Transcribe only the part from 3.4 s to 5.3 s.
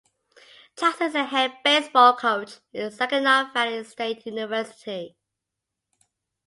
Valley State University.